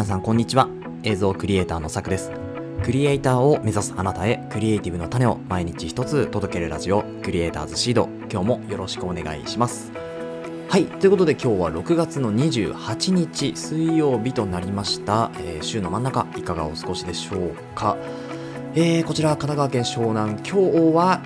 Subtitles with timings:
[0.00, 0.66] 皆さんこんにちは。
[1.02, 2.32] 映像クリエイターのさくです。
[2.82, 8.08] クリエイターを目指すあなたへクリエイティブの種を毎日一つ届けるラジオクリエイターズシード。
[8.32, 9.92] 今日もよろしくお願いします。
[10.70, 17.98] はいということで今日は6月の28日水曜日となりました、えー週の真ん中いかがお過ごしでしょうか、
[18.74, 20.30] えーこちら神奈川県湘南。
[20.30, 21.20] 今日は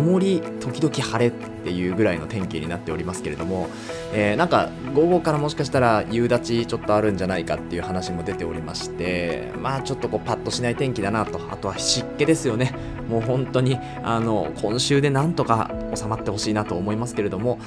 [0.00, 1.30] 曇り時々晴れっ
[1.62, 3.68] ていうぐらいの天気になっておりますけれども、
[4.14, 11.38] えーなんか午後からもしかしたら夕立ちょっとあるんじゃないかっていう話も出ておりましてまあちょっとこうパッとしない天気だなと。
[11.50, 12.74] あとは湿気ですよね。
[13.08, 17.58] もう本当にあの今週でなんとか収まってほしいなと思いますけれども、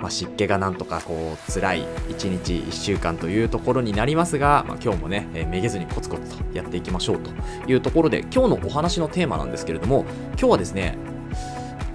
[0.00, 7.30] まあ、湿気がなんとかこう辛い1日1週間というところになりますが、まあ、今日もね、えーめげずにコツコツとやっていきましょうと
[7.70, 10.96] いうところで今日のお話のテーマなんですけれども今日はですね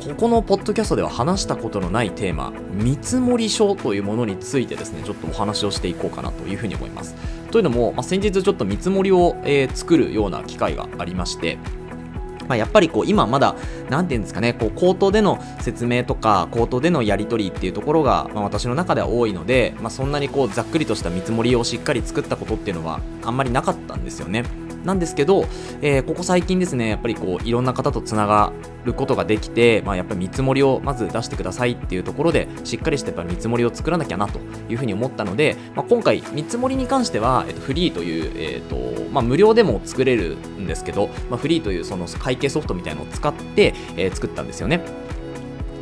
[0.02, 7.14] ここのポッドキャストでは話したことのないテーマ見積書というものについてですねちょっとお話をしていこうかなというふうに思います
[7.52, 11.58] というのも、まあ、先日ちょっと見積もりを、えー作るような機会がありまして
[12.48, 13.56] まあ、やっぱりこう今まだ
[13.90, 24.44] 何て言うんですかねこう口頭での説明とか口頭でのやり取りっていうところが、まあ、私の中では多いので、まあ、そんなにこうざっくりとした見積もりをしっかり作ったことっていうのはあんまりなかったんですよね。
[24.84, 25.46] なんですけど、
[25.82, 28.52] えーここ最近ですねやっぱりこういろんな方とつなが
[28.84, 38.76] ることができて、まあ、やっぱり見積もりをまず出してくださいっていうところでしっかりしてやっぱ見積もりを作らなきゃなというふうに思ったので、まあ、今回見積もりに関しては、えっと、フリーという、えっと
[39.12, 44.82] まあ、無料でも作れるんですけど、まあ、フリーというその会計ソフトみたいのを使って、えー作ったんですよね。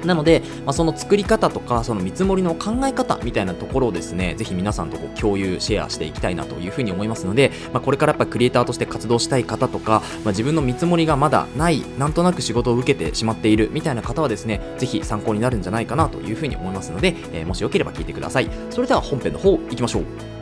[0.05, 18.50] なので、まあ、その作り方とかその見積もりの考え方みたいなところをですねぜひ皆さんとこう共有シェアしていきたいなというふうに思いますので、まあ、これからやっぱクリエイターとして活動したい方とか、まあ、自分の見積もりがまだないなんとなく仕事を受けてしまっているみたいな方はですねぜひ参考になるんじゃないかなというふうに思いますので、えーもしよければ聞いてください。
[18.69, 20.38] それでは本編の方行きましょう。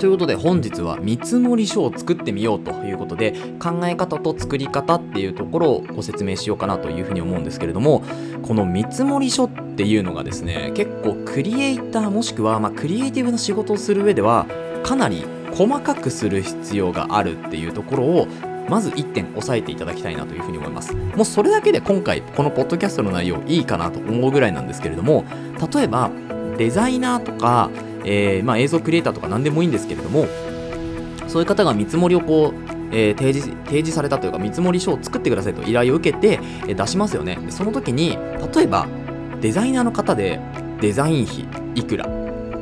[0.00, 8.02] ということで本日は見積書を作ってみようということで考え方と作り方っていうところをご説明しようかなというふうに思うんですけれども
[8.42, 14.46] この見積書っていうのがですね結構クリエイターもしくは、ま、クリエイティブな仕事をする上では
[14.82, 18.26] かなり細かくする必要があるっていうところを
[18.70, 20.94] まず1点押さえていただきたいなというふうに思います。
[20.94, 25.24] もうそれだけで今回このポッドキャストの内容いいかなと思うぐらいなんですけれども
[25.74, 26.10] 例えば
[26.56, 27.70] デザイナーとか、
[28.04, 30.26] えーまあ、映像クリエイターとか何でもいいんですけれども
[31.28, 37.36] そういう方が見積もりをこう、えー提示提示されたというか見積もり書を作ってくださいと依頼を受けて、え出しますよね。
[37.36, 38.18] でその時に
[38.54, 38.88] 例えば
[39.40, 40.40] デザイナーの方で
[40.80, 42.08] デザイン費いくら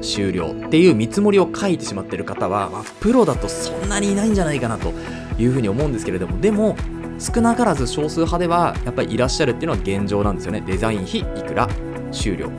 [0.02, 4.92] 終了っていう見積もりを書いてしまってる方は、まあプロだとそんなにいないんじゃないかなと
[5.38, 6.76] いうふうに思うんですけれどもでも
[7.18, 10.60] 少なからず少数派ではやっぱりいらっしゃるっていうのは現状なんですよね。
[10.60, 11.68] デザイン費いくら
[12.12, 12.50] 終了。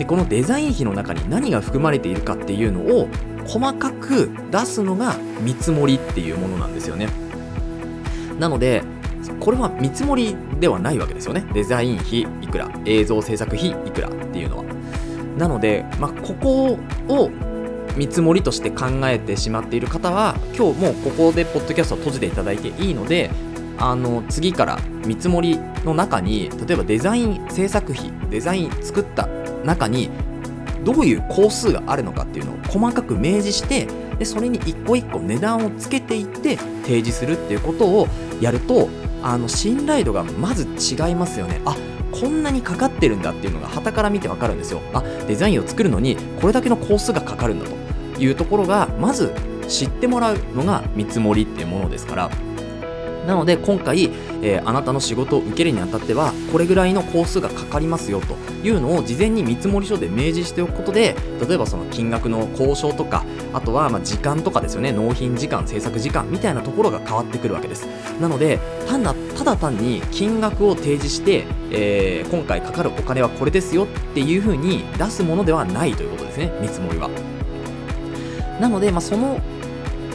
[0.00, 3.08] でこのデザイン費の中に何が含まれているかっていうのを
[3.46, 7.06] 細かく出すのが見積もりっていうものなんですよね。
[8.38, 8.82] なので
[9.40, 11.44] これは見積もりではないわけですよね。
[11.52, 14.64] デザイン費いくら映像制作費いくらっていうのは。
[15.36, 16.78] なので、まあ、ここ
[17.08, 17.30] を
[17.98, 23.30] 見積もりとして考えてしまっている方は今日もうここでポッドキャストを閉じていただいていいので
[23.76, 29.28] あの次から見積もりの中に例えばデザイン制作費デザイン作った
[29.64, 30.10] 中に
[30.84, 33.86] どういう工数があるのかっていうのを細かく明示して
[34.18, 38.08] でそれに一個一個値段をつけていって提示するっていうことを
[38.40, 38.88] やると
[39.22, 41.60] あの信頼度がまず違いますよね。
[41.64, 41.76] あ
[42.12, 44.80] こんなにかかってるんだっていうのが傍から見てわかるんですよ。
[44.94, 49.32] あデザインを作るのにこれだけの工数がかかるんだというところがまず
[49.68, 52.30] 知ってもらうのが見積もりっていうものですから。
[53.26, 54.04] なので今回、
[54.42, 58.34] えーあなたの仕事を受けるにあたってはこれぐらいの工数がかかりますよと
[58.66, 67.86] いうのを事前に見積書で明示しておくことで例えばその金額の交渉とかあとはま時間とかですよね納品時間制作時間みたいなところが変わってくるわけです。
[68.20, 77.10] なので単なただ単に金額を提示して、えー今回かかるお金はこれですよっていうふうに出すものではないということですね見積もりは。
[78.60, 79.40] なので、まあ、その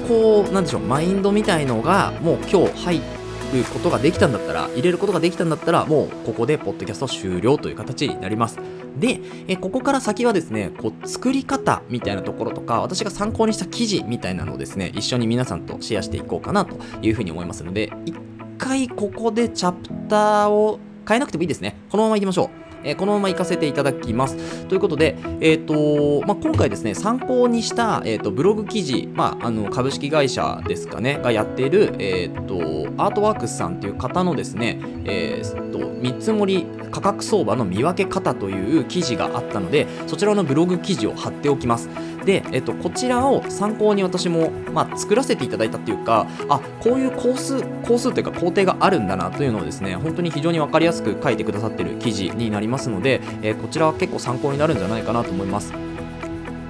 [0.08, 8.60] こうなんでしょうマインドみたいのがもう今日入ることができたんだったら入れることができたんだったらもうここでポッドキャスト終了という形になります。
[8.98, 18.16] でえここから先はですねこう作り方みたいなところとか私が参考にした記事みたいなのをですね一緒に皆さんとシェアしていこうかなというふうに思いますので一
[18.58, 21.76] 回ここでチャプターを変えなくてもいいですね。
[21.90, 22.65] このままいきましょう。
[22.86, 24.66] えーこのまま行かせていただきます。
[24.68, 32.56] ということで、えーとまあ、今回ですね、参考にした、えー、とブログ記事、まあ、あの株式会社ですかね、がやっている、えー、と
[33.02, 41.90] アートワークスさんという方のですね、えーと見積もり価格相場の見分け方という記事があったのでそちらのブログ記事を貼っておきます
[42.26, 55.95] で、えっと、こちらを参考に私も、まあ、作らせていただいたっていうかあこういう工数工数というか工程があるんだなというのをですね本当に非常に分かりやすく書いてくださってる記事になりますので、えー、こちらは結構参考になるんじゃないかなと思います。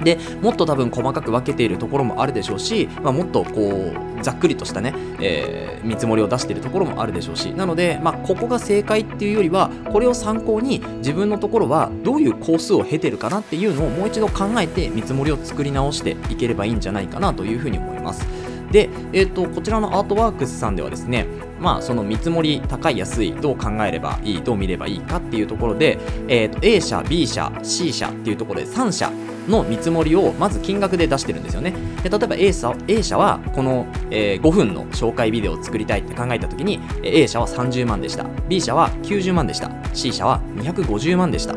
[0.03, 18.25] でもっと多分細かく分けているところもあるでしょうし、まあ、もっとこうざっくりとしたね、えー、見積もりを出しているところもあるでしょうしなので、まあ、ここが正解っていうよりはこれを参考に自分のところはどういう工数を経てるかなっていうのをもう一度考えて見積もりを作り直していければいいんじゃないかなというふうに思います。
[18.71, 21.25] で、えーと、こちらのアートワークスさんではですね、
[21.59, 25.97] まあ、その見積もり高い安いどう考えればいいどう見ればいいかっていうところで、
[26.27, 29.11] えーと、A 社 B 社 C 社っていうところで3社
[29.47, 31.73] の見積もりをまず金額で出してるんですよね。
[32.03, 38.25] で例えば A 社 A 社はこの、えー、5分の紹介ビデオを作りたいって考えた時に A 社は30万でした。
[38.49, 39.71] B 社は90万でした。
[39.93, 41.55] C 社は250万でした。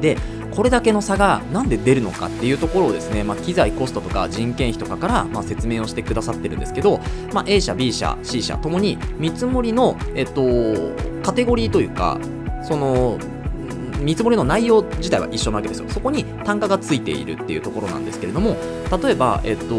[0.00, 0.16] で
[0.54, 7.00] これだけの差がなんで出るのかっていうところをですね、まあ、機材コストとか人件費とかから、ま、説明をしてくださってるんですけど、
[7.32, 10.42] まあ、A 社 B 社 C 社ともに見積もりの、えっと、
[11.22, 12.18] カテゴリーというか
[12.62, 13.18] その
[14.00, 15.88] 見積もりの内容自体は一緒なわけですよ。
[15.88, 18.56] そこに単価がついているっていうところなんですけれども
[19.02, 19.76] 例えば、えっと、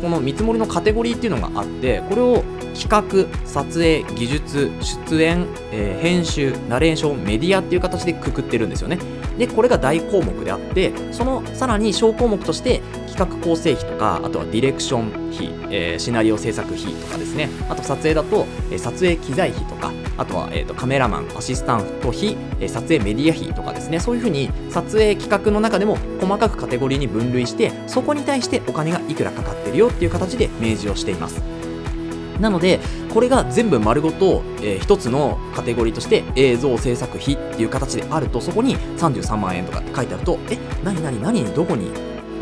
[0.00, 2.44] この見積もりのカテゴリーっていうのがあってこれを
[2.74, 8.98] 企画撮影技術出演、えー、編集ナレーションメディアっていう形でくくってるんですよね。
[9.38, 17.48] でこれが大項目であってそのさらに小項目として企画構成費とかあとはディレクション費、えー、シナリオ制作費とかですね。
[17.68, 24.00] あと撮影だと、えー、撮影機材費とかあとは、えーと、カメラマンアシスタント費、えー、撮影メディア費とかですね。
[24.00, 31.57] そういうふうに撮影企画の中でも細かくカテゴリーに分類してそこに対してお金がいくらかかってるよっていう形で明示をしています。
[32.40, 32.80] なので
[33.12, 41.90] これが全部丸ごと、えー、一つのカテゴリーとして映像制作費っていう形であるとそこに33万円とかって書いてあるとえ何何何どこに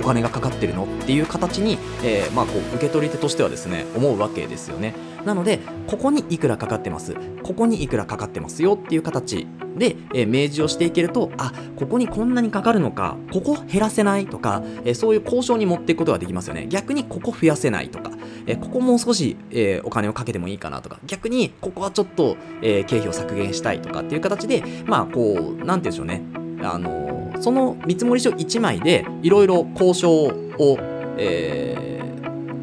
[0.01, 4.95] お金がかかってるのっていう形に、えー、まあ、こう受け取り手としてはですね思うわけですよね。
[5.26, 5.58] なので
[5.88, 7.14] ここにいくらかかってます。
[7.43, 9.46] ここにいくらかかってますよっていう形
[9.76, 16.67] で、えー、明示をしていけるとあここにこんなにかかるのかここ減らせないとか、えー、そういう交渉に持っていくことができますよね。
[16.69, 18.12] 逆にここ増やせないとか、
[18.46, 26.23] えー、ここもう少し、えお金をかけてもいいかなとか逆にここはちょっと、え経費を削減したいとかっていう形でまあこう何て言うんでしょうね。
[26.62, 30.78] あのその見積書1枚でいろいろ交渉を、
[31.19, 31.96] え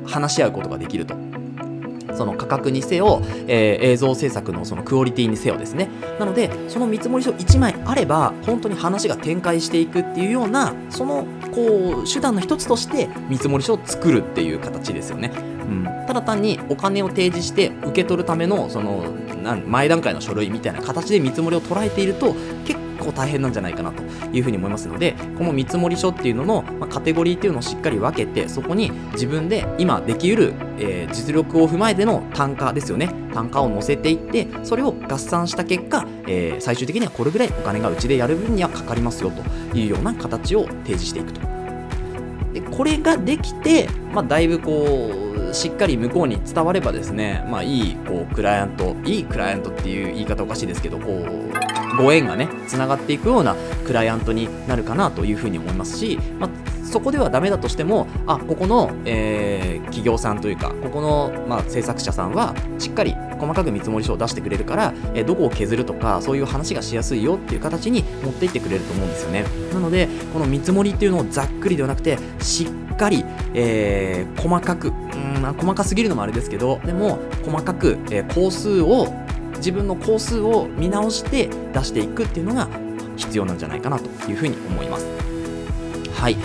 [0.05, 1.22] 話し合うことができると。
[2.15, 5.89] その価格にせよ、えー、映像制作のそのクオリティにせよですね。
[6.19, 19.05] なのでその見積書1枚あれば本当に話が展開していくっていうようなそのこう手段の一つとして見積書を作るっていう形ですよね、うん、ただ単にお金を提示して受け取るためのその
[19.67, 22.33] 前段階の書類みたいな形で見積もりを捉えていると
[22.65, 30.53] 結構大変なんじゃないかなというふうに思いますのでこの見積書っていうのの、まあ、カテゴリーっていうのをしっかり分けてそこに自分で今できうる、
[30.83, 33.09] えー、実力を踏まえての単価ですよね。
[33.33, 39.41] 単価を載せていってそれを合算した結果、えー、最終的にはこれぐらいお金がうちでやる分にはかかりますよと。
[39.73, 41.41] いうような形を提示していくと。
[42.53, 45.11] でこれができて、まあ、だいぶこ
[45.49, 51.62] うしっかり向こうに伝わればですね、まあ、いいこうクライアントいいクライアントっていう言い方おかしいですけどこう
[51.97, 56.49] ご縁がねつながっていくようなクライアントになるかなというふうに思いますし、まあ、
[56.85, 69.45] そこではダメだとしてもあここの、えー、企業さんというかここの、まあ、制作者さんはしっかり細かく見積もり書を出してくれるから、えー、どこを削るとかそういう話がしやすいよっていう形に持っていってくれると思うんですよね。
[69.73, 79.07] なのでこの見積もりっていうのをざっくりではなくてしっかり、えー、細かくうん細かすぎるのもあれですけどでも細かく、えー、工数を
[79.63, 82.67] 自分の工数を見直して出していくっていうのが
[83.15, 85.07] 必要なんじゃないかなというふうに思います。
[86.13, 86.35] はい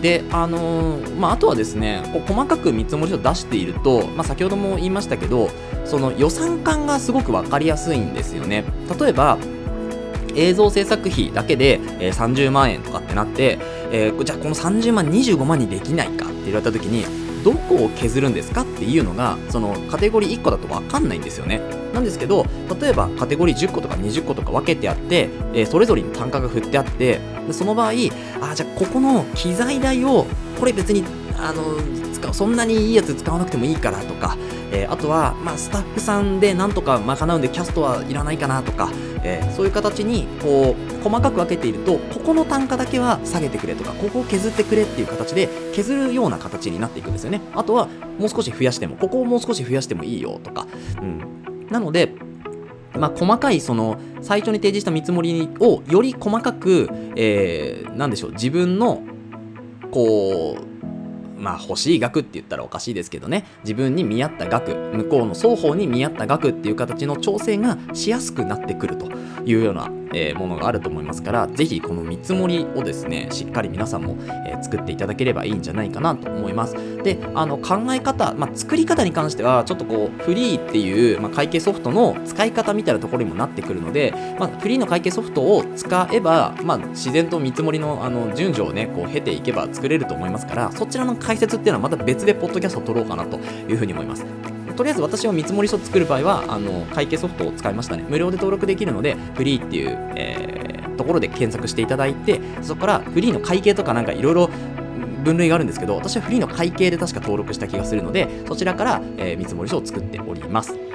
[0.00, 5.50] であのー、まあ、あとはですねこう細かく見積もりを出していると、まあ、先ほども言いましたけど
[5.84, 8.62] その予算感がすごく分かりやすいんですよね
[9.00, 9.38] 例えば
[10.36, 13.58] 映像制作費だけで、えー、30万円とかってなって、
[13.90, 21.62] えー、じゃあこの30万25万にできないかって言われた時にどこを削るんですかっていうのがそのカテゴリー1個だと分かんないんですよね。
[21.94, 22.44] なんですけど
[22.78, 30.26] 例えばカテゴリー10個とか20個とか分けてあって、えー、それぞれに単価が振ってあってでその場合あじゃあここの機材代を
[30.60, 31.02] これ別に
[31.38, 31.62] あの
[32.12, 34.36] 使うそんなにいいやつ使わなくてもいいからとか、
[34.70, 38.90] えー、あとは、まあ、スタッフさんでなんとか賄うんでキャストはいらないかなとか、
[39.22, 47.40] えー、そういう形にこう細かく分けているとここの単価だけは下げてくれとかここを削ってくれっていう形で削るような形になっていくんですよね。
[47.54, 50.66] あとはもう少し増やしてもここをもう少し増やしてもいいよとか、
[51.00, 52.14] うん、なので
[52.98, 59.02] まあ、細かいその最初に提示した見積もりをより細かく、えー、でしょう自分の
[59.92, 60.77] こう
[61.38, 63.44] まあ欲しい額って言ったらおかしいですけどね。
[63.62, 69.06] 自分に見合った額向こうの双方に見合った額っていう形の調整がしやすくなってくると
[69.44, 76.74] いうような、えー、ものがあると思いますから是非この見積もりをですねしっかり皆さんも、えー、作っていただければいいんじゃないかなと思います。
[77.02, 94.57] であの考え方、まあ、作り方に関してはちょっとこうフリーっていう、まあ、会計ソフトの使い方みたいなところにもなってくるので、まあ、フリーの会計ソフトを使えば、まあ、自然と見積もりのあの順序をねこう経ていけば作れると思いますからそちらの解説っていうのはまた別でポッドキャストを撮ろうかなというふうに思います。
[94.78, 98.04] とりあえず私は見積書作る場合はあの会計ソフトを使いましたね。
[98.08, 104.48] 無料で登録できるのでフリーっていう、えー、ところで検索していただいてそこからフリーの会計とかなんかいろいろ
[105.24, 110.87] 分類があるんですけど私はフリーの会計で確か登録した気がするのでそちらから、えー、見積書を作っております。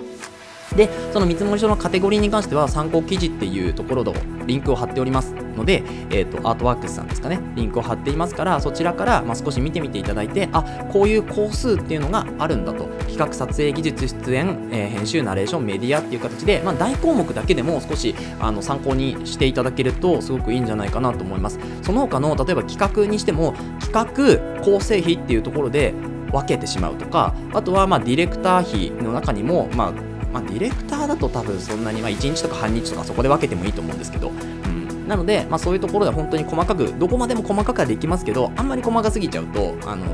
[0.75, 4.13] で、その見積書のカテゴリーに関しては参考記事っていうところの
[4.45, 21.59] リンクを貼っておりますので、えっ、ー、と、アートワークスさんですかね、リンクを貼っていますから、そちらから、まあ、少し見てみていただいて、あ、こういう工数っていうのがあるんだと、企画撮影技術出演、えー、編集、ナレーション、メディアっていう形で、まあ、大項目だけでも少しあの参考にしていただけると、すごくいいんじゃないかなと思います。
[21.83, 25.93] その他の、例えば企画にしても、企画、構成費っていうところで、
[26.33, 34.33] 分けてしまうとかあとはまあディレクター費の中にも、まあ、まあ、ディレクターだと多分そんなに、まあ、1日とか半日とかそこで分けてもいいと思うんですけど、う
[34.67, 40.05] ん、なので、まあ、そういうところで本当に細かくどこまでも細かくはできますけどあんまり細かすぎちゃうとあの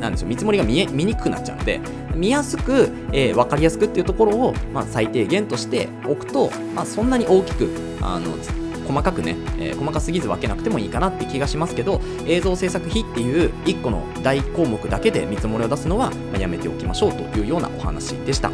[0.00, 1.80] なんでしょう見積もりが見え見にくくなっちゃうので
[2.14, 7.68] 見やすく、えー、分かりやすくっていうところを、まあ、最低限としておくと、まあ、そんなに大きく
[8.00, 8.36] あの
[8.86, 18.50] 細かくね、えー、細かすぎず分けなくてもいいかなって気がしますけど映像制作費っていう1個の大項目だけで見積もりを出すのは、まあ、やめておきましょうというようなお話でした。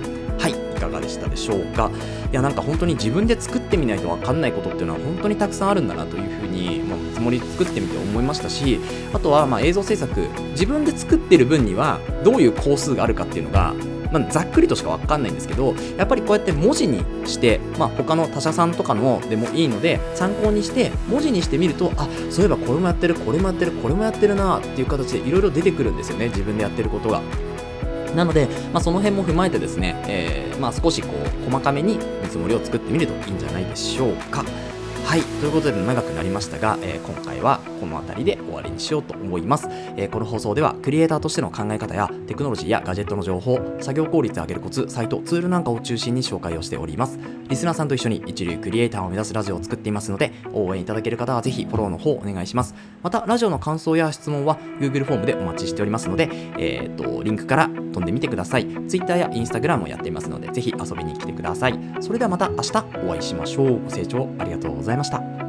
[0.79, 1.91] かがでしたでしょうか？
[2.33, 8.81] いやなんか本当に自分で作ってみないと分かんないことっていうのは本当にたくさんあるんだなというふうに、まあ、つもり作ってみて思いましたし
[9.13, 13.75] あとはま映像制作自分で作ってる分にはどういう工数があるかっていうのが
[14.11, 27.21] まあ、ざっくりとしか分かんないんですけどやっぱりこうやって文字にして、まあ、他の他社さんとかのでもいいので参考にして文字にしてみるとあそういえばこれもやってるこれもやってるこれもやってるなっていう形でいろいろ出てくるんですよね自分でやってることが。
[28.15, 34.45] なので、まあ、その辺も踏まえてですね、えー、まあ、少しこう細かめに見積もりを作ってみるといいんじゃないでしょうか。
[35.09, 35.23] はい。
[35.23, 47.19] ということで長くなりましたが、えー、今回はこの辺りで終わりにしようと思います、えー、この放送ではクリエイターとしての考え方やテクノロジーやガジェットの情報、作業効率を上げるコツ、サイト、ツールなんかを中心に紹介をしております。
[47.49, 52.75] リスナーさんと一緒に一流クリエイターを目指すラジオを作っていますので、応援いただける方はぜひフォローの方お願いします。
[53.03, 58.67] また、ラジオの感想や質問は Google フォームでお待ちしておりますので、えー、と、リンクから飛んでみてください。
[58.87, 61.81] Twitter や Instagram もやっていますので、ぜひ遊びに来てください。
[62.01, 63.83] それではまた明日お会いしましょう。
[63.85, 65.48] ご清聴ありがとうございました。